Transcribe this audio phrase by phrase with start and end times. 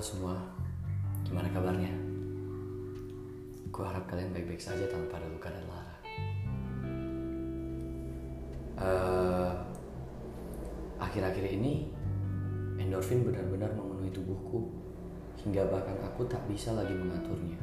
[0.00, 0.36] Halo semua,
[1.28, 1.92] gimana kabarnya?
[3.68, 5.96] Gue harap kalian baik-baik saja tanpa ada luka dan lara.
[8.80, 9.52] Uh,
[11.04, 11.92] akhir-akhir ini,
[12.80, 14.72] endorfin benar-benar memenuhi tubuhku
[15.44, 17.60] hingga bahkan aku tak bisa lagi mengaturnya.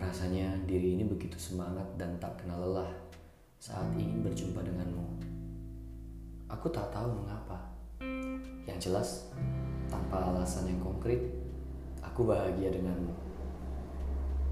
[0.00, 2.88] Rasanya diri ini begitu semangat dan tak kenal lelah
[3.60, 5.04] saat ingin berjumpa denganmu.
[6.48, 7.60] Aku tak tahu mengapa.
[8.64, 9.28] Yang jelas,
[9.94, 11.22] tanpa alasan yang konkret,
[12.02, 13.14] aku bahagia denganmu.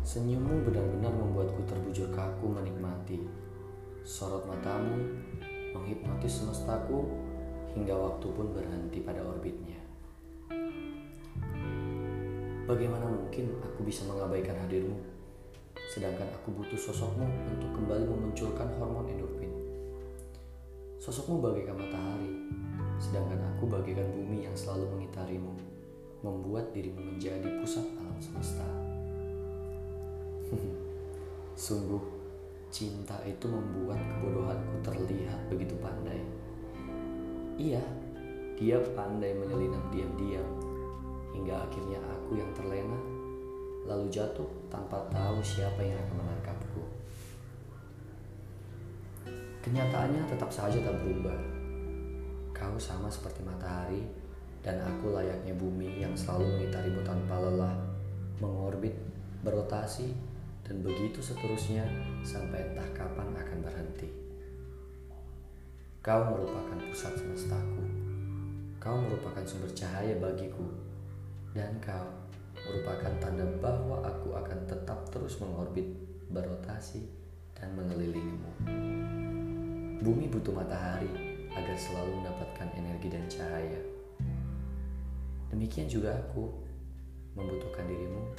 [0.06, 3.26] Senyummu benar-benar membuatku terbujur kaku menikmati.
[4.06, 5.18] Sorot matamu
[5.74, 7.10] menghipnotis semestaku
[7.74, 9.82] hingga waktu pun berhenti pada orbitnya.
[12.62, 14.94] Bagaimana mungkin aku bisa mengabaikan hadirmu?
[15.90, 19.50] Sedangkan aku butuh sosokmu untuk kembali memunculkan hormon endorfin.
[21.02, 22.30] Sosokmu bagaikan matahari,
[23.02, 25.50] sedangkan aku bagaikan bumi yang selalu mengitarimu,
[26.22, 28.62] membuat dirimu menjadi pusat alam semesta.
[31.66, 31.98] Sungguh,
[32.70, 36.22] cinta itu membuat kebodohanku terlihat begitu pandai.
[37.58, 37.82] Iya,
[38.54, 40.46] dia pandai menyelinap diam-diam,
[41.34, 43.00] hingga akhirnya aku yang terlena,
[43.82, 46.82] lalu jatuh tanpa tahu siapa yang akan menangkapku.
[49.62, 51.61] Kenyataannya tetap saja tak berubah.
[52.62, 54.06] Kau sama seperti matahari,
[54.62, 57.74] dan aku layaknya bumi yang selalu mengitarimu tanpa lelah,
[58.38, 58.94] mengorbit,
[59.42, 60.14] berotasi,
[60.62, 61.82] dan begitu seterusnya
[62.22, 64.06] sampai entah kapan akan berhenti.
[66.06, 67.82] Kau merupakan pusat semestaku.
[68.78, 70.62] Kau merupakan sumber cahaya bagiku.
[71.58, 72.14] Dan kau
[72.62, 75.98] merupakan tanda bahwa aku akan tetap terus mengorbit,
[76.30, 77.10] berotasi,
[77.58, 78.50] dan mengelilingimu.
[79.98, 83.80] Bumi butuh matahari agar selalu mendapatkan energi dan cahaya.
[85.52, 86.48] Demikian juga aku
[87.36, 88.32] membutuhkan dirimu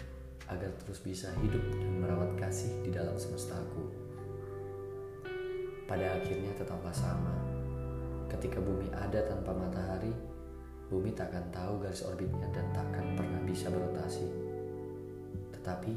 [0.49, 3.85] agar terus bisa hidup dan merawat kasih di dalam semestaku.
[5.85, 7.37] Pada akhirnya tetaplah sama.
[8.33, 10.09] Ketika bumi ada tanpa matahari,
[10.89, 14.25] bumi takkan tahu garis orbitnya dan takkan pernah bisa berotasi.
[15.53, 15.93] Tetapi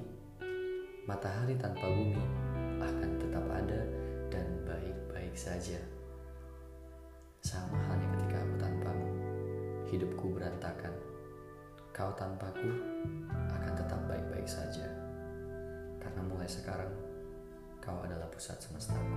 [1.08, 2.24] matahari tanpa bumi
[2.76, 3.80] akan tetap ada
[4.28, 5.95] dan baik-baik saja.
[7.46, 9.10] Sama halnya ketika aku tanpamu,
[9.86, 10.90] hidupku berantakan.
[11.94, 12.74] Kau tanpaku
[13.30, 14.82] akan tetap baik-baik saja.
[16.02, 16.90] Karena mulai sekarang,
[17.78, 19.15] kau adalah pusat semestaku.